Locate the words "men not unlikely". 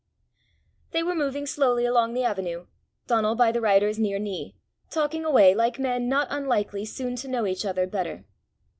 5.77-6.85